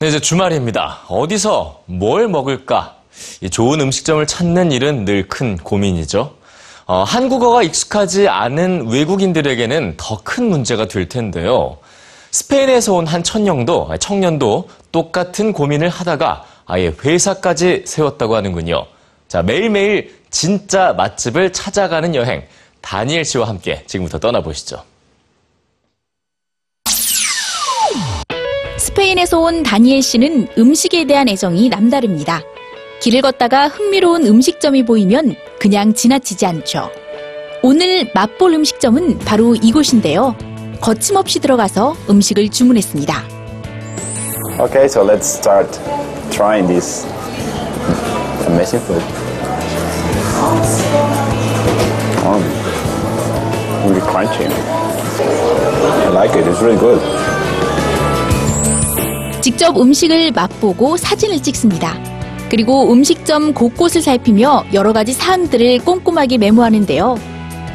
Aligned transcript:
네, 0.00 0.08
이제 0.08 0.20
주말입니다. 0.20 1.00
어디서 1.08 1.82
뭘 1.86 2.28
먹을까? 2.28 2.96
이 3.40 3.50
좋은 3.50 3.80
음식점을 3.80 4.24
찾는 4.26 4.70
일은 4.70 5.04
늘 5.04 5.26
큰 5.28 5.56
고민이죠. 5.56 6.34
어, 6.86 7.02
한국어가 7.02 7.62
익숙하지 7.62 8.28
않은 8.28 8.88
외국인들에게는 8.88 9.94
더 9.96 10.20
큰 10.22 10.48
문제가 10.50 10.86
될 10.86 11.08
텐데요. 11.08 11.78
스페인에서 12.30 12.94
온한 12.94 13.22
청년도, 13.24 13.90
청년도 13.98 14.68
똑같은 14.92 15.52
고민을 15.52 15.88
하다가 15.88 16.44
아예 16.66 16.94
회사까지 17.04 17.82
세웠다고 17.86 18.36
하는군요. 18.36 18.86
자, 19.26 19.42
매일매일 19.42 20.16
진짜 20.30 20.92
맛집을 20.92 21.52
찾아가는 21.52 22.14
여행. 22.14 22.44
다니엘 22.82 23.24
씨와 23.24 23.48
함께 23.48 23.82
지금부터 23.86 24.18
떠나보시죠. 24.20 24.82
스페인에서 29.08 29.38
온 29.38 29.62
다니엘 29.62 30.02
씨는 30.02 30.48
음식에 30.58 31.04
대한 31.04 31.28
애정이 31.28 31.68
남다릅니다. 31.68 32.42
길을 33.00 33.22
걷다가 33.22 33.68
흥미로운 33.68 34.26
음식점이 34.26 34.84
보이면 34.84 35.34
그냥 35.58 35.94
지나치지 35.94 36.44
않죠. 36.44 36.90
오늘 37.62 38.10
맛볼 38.14 38.52
음식점은 38.52 39.18
바로 39.20 39.54
이곳인데요. 39.54 40.36
거침없이 40.80 41.38
들어가서 41.38 41.96
음식을 42.10 42.50
주문했습니다. 42.50 43.14
Okay, 44.60 44.84
so 44.84 45.02
let's 45.02 45.26
start 45.26 45.68
trying 46.30 46.66
this 46.66 47.06
amazing 48.46 48.82
food. 48.84 49.02
Um, 52.26 52.42
really 53.86 54.00
crunchy. 54.02 54.48
I 56.04 56.10
like 56.10 56.36
it. 56.36 56.46
It's 56.46 56.60
really 56.60 56.78
good. 56.78 57.37
직접 59.48 59.78
음식을 59.78 60.32
맛보고 60.32 60.98
사진을 60.98 61.42
찍습니다. 61.42 61.98
그리고 62.50 62.92
음식점 62.92 63.54
곳곳을 63.54 64.02
살피며 64.02 64.64
여러 64.74 64.92
가지 64.92 65.14
사항들을 65.14 65.86
꼼꼼하게 65.86 66.36
메모하는데요. 66.36 67.16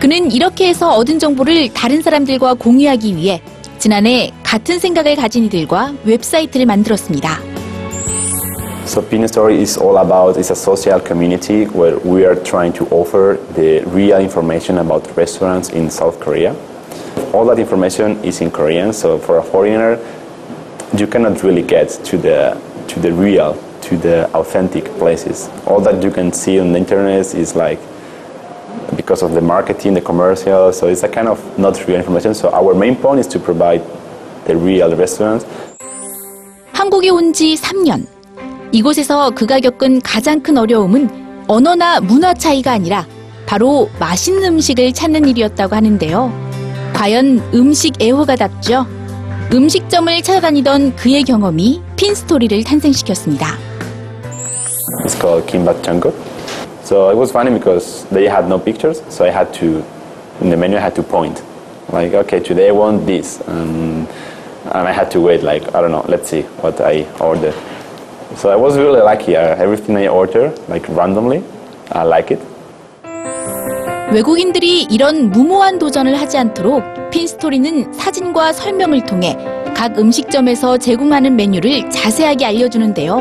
그는 0.00 0.32
이렇게 0.32 0.66
해서 0.66 0.90
얻은 0.96 1.20
정보를 1.20 1.72
다른 1.72 2.02
사람들과 2.02 2.54
공유하기 2.54 3.14
위해 3.14 3.40
지난해 3.78 4.32
같은 4.42 4.80
생각을 4.80 5.14
가진 5.14 5.44
이들과 5.44 5.92
웹사이트를 6.02 6.66
만들었습니다. 6.66 7.38
So 8.86 9.00
Pin 9.02 9.22
Story 9.22 9.60
is 9.60 9.78
all 9.78 9.96
about 9.98 10.40
it's 10.40 10.50
a 10.50 10.56
social 10.56 11.00
community 11.00 11.66
where 11.66 12.00
we 12.04 12.24
are 12.24 12.34
trying 12.42 12.72
to 12.72 12.84
offer 12.90 13.38
the 13.54 13.84
real 13.94 14.18
information 14.20 14.78
about 14.78 15.08
restaurants 15.16 15.72
in 15.72 15.88
South 15.88 16.18
Korea. 16.18 16.52
All 17.32 17.46
that 17.46 17.60
information 17.60 18.18
is 18.24 18.42
in 18.42 18.50
Korean, 18.50 18.92
so 18.92 19.18
for 19.18 19.38
a 19.38 19.42
foreigner, 19.42 20.00
you 20.96 21.06
cannot 21.06 21.42
really 21.42 21.62
get 21.62 21.88
to 22.04 22.18
the 22.18 22.56
to 22.88 23.00
the 23.00 23.12
real, 23.12 23.56
to 23.82 23.96
the 23.96 24.28
authentic 24.34 24.84
places. 24.98 25.48
All 25.66 25.80
that 25.80 26.02
you 26.02 26.10
can 26.10 26.32
see 26.32 26.58
on 26.60 26.72
the 26.72 26.78
internet 26.78 27.34
is 27.34 27.54
like 27.54 27.78
because 28.96 29.22
of 29.22 29.32
the 29.34 29.40
marketing, 29.40 29.94
the 29.94 30.00
commercial, 30.00 30.72
so 30.72 30.88
it's 30.88 31.02
a 31.04 31.08
kind 31.08 31.28
of 31.28 31.38
not 31.58 31.76
real 31.86 31.96
information. 31.98 32.34
So 32.34 32.50
our 32.50 32.74
main 32.74 32.96
point 32.96 33.20
is 33.20 33.26
to 33.28 33.38
provide 33.38 33.82
the 34.46 34.56
real 34.56 34.94
restaurants 34.96 35.46
한국에 36.72 37.10
온 37.10 37.32
지 37.32 37.54
3년. 37.56 38.06
이곳에서 38.72 39.30
그가 39.30 39.60
겪은 39.60 40.00
가장 40.00 40.40
큰 40.40 40.56
어려움은 40.56 41.08
언어나 41.46 42.00
문화 42.00 42.32
차이가 42.32 42.72
아니라 42.72 43.06
바로 43.46 43.88
맛있는 43.98 44.44
음식을 44.54 44.92
찾는 44.92 45.26
일이었다고 45.28 45.74
하는데요. 45.76 46.32
과연 46.94 47.42
음식 47.52 48.00
애호가답죠? 48.00 48.86
음식점을 49.53 50.21
찾아다니던 50.21 50.95
그의 50.95 51.23
경험이 51.23 51.81
핀스토리를 51.95 52.63
탄생시켰습니다. 52.63 53.47
It's 55.03 55.15
called 55.19 55.45
Kimbap 55.47 55.81
Chango. 55.81 56.13
So 56.83 57.09
it 57.09 57.17
was 57.17 57.31
funny 57.31 57.51
because 57.51 58.05
they 58.09 58.27
had 58.27 58.47
no 58.47 58.59
pictures, 58.59 59.01
so 59.09 59.25
I 59.25 59.31
had 59.31 59.53
to, 59.55 59.83
in 60.41 60.49
the 60.49 60.57
menu, 60.57 60.77
I 60.77 60.81
had 60.81 60.95
to 60.95 61.03
point. 61.03 61.41
Like, 61.91 62.13
okay, 62.13 62.39
today 62.39 62.69
I 62.69 62.71
want 62.71 63.05
this. 63.05 63.41
And, 63.47 64.07
and 64.65 64.87
I 64.87 64.91
had 64.91 65.09
to 65.11 65.21
wait, 65.21 65.41
like, 65.41 65.63
I 65.73 65.81
don't 65.81 65.91
know, 65.91 66.05
let's 66.07 66.29
see 66.29 66.43
what 66.61 66.81
I 66.81 67.07
ordered. 67.19 67.55
So 68.35 68.49
I 68.49 68.55
was 68.55 68.77
really 68.77 69.01
lucky. 69.01 69.35
Uh, 69.35 69.55
everything 69.55 69.95
I 69.95 70.07
ordered, 70.07 70.59
like 70.67 70.87
randomly, 70.89 71.43
I 71.91 72.03
like 72.03 72.31
it. 72.31 72.41
외국인들이 74.12 74.82
이런 74.90 75.30
무모한 75.30 75.78
도전을 75.78 76.20
하지 76.20 76.36
않도록 76.36 76.82
핀스토리는 77.12 77.92
사진과 77.92 78.52
설명을 78.52 79.04
통해 79.06 79.36
각 79.72 79.96
음식점에서 79.96 80.78
제공하는 80.78 81.36
메뉴를 81.36 81.88
자세하게 81.90 82.44
알려주는데요. 82.44 83.20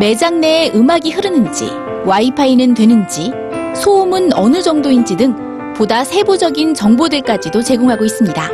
매장 0.00 0.40
내에 0.40 0.72
음악이 0.74 1.12
흐르는지, 1.12 1.70
와이파이는 2.06 2.74
되는지, 2.74 3.30
소음은 3.76 4.32
어느 4.34 4.60
정도인지 4.62 5.16
등 5.16 5.34
보다 5.76 6.02
세부적인 6.02 6.74
정보들까지도 6.74 7.62
제공하고 7.62 8.04
있습니다. 8.04 8.50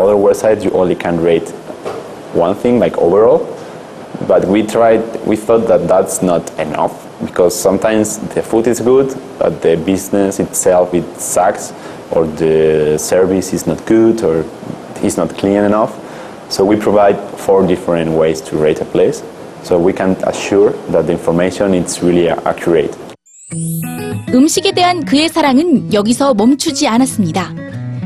Other 0.00 0.16
websites, 0.16 0.64
you 0.64 0.72
only 0.74 0.96
can 1.00 1.20
rate 1.20 1.52
one 2.34 2.54
thing, 2.56 2.78
like 2.82 2.98
overall. 3.00 3.46
But 4.26 4.46
we 4.46 4.62
tried, 4.62 5.02
we 5.26 5.36
thought 5.36 5.68
that 5.68 5.86
that's 5.86 6.22
not 6.22 6.50
enough 6.58 6.92
because 7.24 7.54
sometimes 7.54 8.18
the 8.34 8.42
food 8.42 8.66
is 8.66 8.80
good, 8.80 9.14
but 9.38 9.62
the 9.62 9.76
business 9.76 10.40
itself 10.40 10.92
it 10.92 11.04
sucks, 11.20 11.72
or 12.10 12.26
the 12.26 12.98
service 12.98 13.52
is 13.52 13.66
not 13.66 13.84
good, 13.86 14.22
or 14.24 14.44
is 15.02 15.16
not 15.16 15.30
clean 15.36 15.64
enough. 15.64 15.94
So 16.48 16.64
we 16.64 16.76
provide 16.76 17.18
four 17.36 17.66
different 17.66 18.10
ways 18.10 18.40
to 18.42 18.56
rate 18.56 18.80
a 18.80 18.84
place, 18.84 19.22
so 19.62 19.78
we 19.78 19.92
can 19.92 20.16
assure 20.24 20.72
that 20.90 21.06
the 21.06 21.12
information 21.12 21.74
is 21.74 22.02
really 22.02 22.28
accurate. 22.28 22.96
음식에 24.34 24.72
대한 24.72 25.04
그의 25.04 25.28
사랑은 25.28 25.92
여기서 25.92 26.34
멈추지 26.34 26.86
않았습니다. 26.86 27.54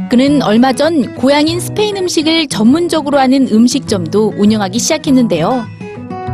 그는 0.09 0.43
얼마 0.43 0.73
전 0.73 1.15
고향인 1.17 1.59
스페인 1.59 1.97
음식을 1.97 2.49
전문적으로 2.49 3.19
하는 3.19 3.49
음식점도 3.51 4.35
운영하기 4.37 4.79
시작했는데요. 4.79 5.82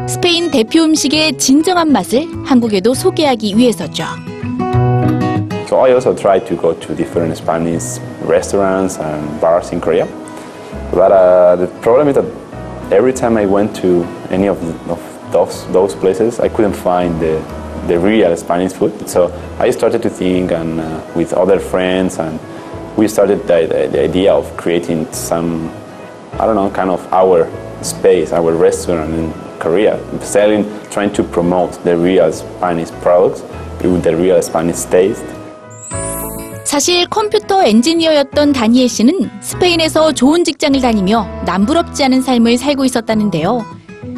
스페인 0.08 0.52
대표 0.52 0.84
음식의 0.84 1.38
진정한 1.38 1.92
맛을 1.92 2.28
한국에도 2.46 2.94
소개하기 2.94 3.58
위해서죠. 3.58 4.04
So 5.68 5.80
I 5.80 5.92
also 5.92 6.14
tried 6.14 6.46
to 6.48 6.56
go 6.56 6.74
to 6.74 6.96
different 6.96 7.36
Spanish 7.36 8.00
restaurants 8.22 9.00
and 9.00 9.42
bars 9.42 9.72
in 9.72 9.82
Korea. 9.82 10.06
But 10.92 11.12
uh, 11.12 11.56
the 11.56 11.68
problem 11.82 12.10
is 12.10 12.16
that 12.16 12.26
every 12.92 13.14
time 13.14 13.38
I 13.38 13.46
went 13.46 13.76
to 13.78 14.04
any 14.30 14.48
of, 14.48 14.62
the, 14.62 14.92
of 14.92 15.00
those, 15.32 15.66
those 15.74 15.96
places, 15.96 16.40
I 16.40 16.48
couldn't 16.48 16.74
find 16.74 17.20
the, 17.20 17.42
the 17.88 17.98
real 17.98 18.36
Spanish 18.38 18.74
food. 18.74 19.10
So 19.10 19.34
I 19.58 19.72
started 19.72 20.04
to 20.04 20.10
think 20.10 20.52
and 20.52 20.80
uh, 20.80 21.02
with 21.16 21.34
other 21.34 21.60
friends 21.60 22.20
and 22.20 22.40
we 22.96 23.08
started 23.08 23.48
the, 23.48 23.66
the, 23.66 23.88
the 23.92 24.04
idea 24.04 24.32
of 24.32 24.56
creating 24.58 25.12
some, 25.12 25.72
I 26.34 26.46
don't 26.46 26.56
know, 26.56 26.70
kind 26.70 26.92
of 26.92 27.02
our 27.12 27.50
space, 27.82 28.32
our 28.32 28.54
restaurant 28.54 29.14
in 29.14 29.34
Korea, 29.59 29.99
selling, 30.21 30.65
trying 30.91 31.13
to 31.15 31.23
promote 31.25 31.73
the 31.85 31.97
real 31.97 32.31
Spanish 32.33 32.91
products 33.03 33.43
with 33.83 34.03
the 34.03 34.15
real 34.17 34.39
Spanish 34.39 34.85
taste. 34.91 35.25
사실 36.65 37.07
컴퓨터 37.09 37.65
엔지니어였던 37.65 38.53
다니엘 38.53 38.89
씨는 38.89 39.31
스페인에서 39.41 40.13
좋은 40.13 40.45
직장을 40.45 40.79
다니며 40.81 41.27
남부럽지 41.47 42.05
않은 42.05 42.21
삶을 42.21 42.59
살고 42.59 42.85
있었다는데요. 42.85 43.65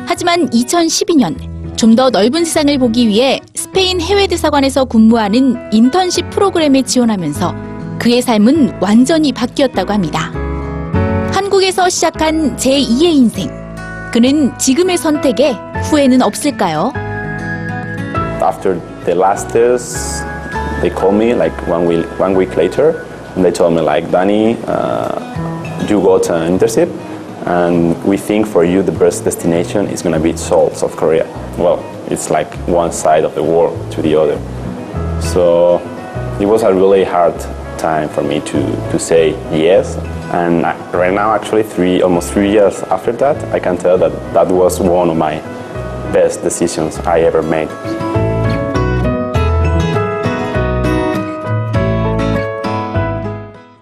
하지만 0.06 0.48
2012년 0.50 1.76
좀 1.76 1.94
더 1.96 2.10
넓은 2.10 2.44
세상을 2.44 2.76
보기 2.78 3.08
위해 3.08 3.40
스페인 3.54 4.00
해외 4.00 4.26
대사관에서 4.26 4.84
근무하는 4.84 5.72
인턴십 5.72 6.28
프로그램에 6.30 6.82
지원하면서 6.82 7.54
그의 7.98 8.20
삶은 8.20 8.80
완전히 8.80 9.32
바뀌었다고 9.32 9.92
합니다. 9.92 10.30
한국에서 11.32 11.88
시작한 11.88 12.56
제2의 12.56 13.02
인생. 13.04 13.59
그는 14.11 14.57
지금의 14.57 14.97
선택에 14.97 15.55
후회는 15.89 16.21
없을까요? 16.21 16.93
after 18.45 18.75
the 19.05 19.15
last 19.15 19.49
test, 19.49 20.23
they 20.81 20.89
called 20.89 21.15
me 21.15 21.33
like 21.33 21.55
one 21.67 21.85
week, 21.85 22.05
one 22.19 22.35
week 22.35 22.55
later, 22.55 23.05
and 23.35 23.43
they 23.43 23.51
told 23.51 23.73
me 23.73 23.81
like, 23.81 24.09
Danny, 24.11 24.55
uh, 24.67 25.85
you 25.87 25.99
got 26.01 26.29
an 26.29 26.57
internship, 26.57 26.89
and 27.47 28.01
we 28.03 28.17
think 28.17 28.45
for 28.47 28.63
you 28.63 28.83
the 28.83 28.91
best 28.91 29.23
destination 29.23 29.87
is 29.87 30.01
going 30.01 30.13
to 30.13 30.19
be 30.19 30.37
Seoul, 30.37 30.69
South 30.71 30.95
Korea. 30.95 31.25
Well, 31.57 31.79
it's 32.07 32.29
like 32.29 32.53
one 32.67 32.91
side 32.91 33.23
of 33.23 33.33
the 33.33 33.43
world 33.43 33.91
to 33.93 34.01
the 34.01 34.15
other. 34.15 34.37
So 35.21 35.79
it 36.39 36.45
was 36.45 36.61
a 36.63 36.73
really 36.73 37.03
hard 37.03 37.35
time 37.80 38.08
for 38.08 38.22
me 38.22 38.40
to, 38.40 38.60
to 38.92 38.98
say 38.98 39.30
yes. 39.56 39.96
And 40.32 40.66
I- 40.66 40.76
right 40.92 41.12
now, 41.12 41.34
actually, 41.34 41.62
three 41.62 42.02
almost 42.02 42.32
three 42.32 42.50
years 42.50 42.82
after 42.84 43.12
that, 43.12 43.36
I 43.54 43.58
can 43.58 43.76
tell 43.76 43.98
that 43.98 44.12
that 44.34 44.48
was 44.48 44.78
one 44.80 45.10
of 45.10 45.16
my 45.16 45.38
best 46.12 46.42
decisions 46.42 46.98
I 46.98 47.20
ever 47.20 47.42
made. 47.42 47.68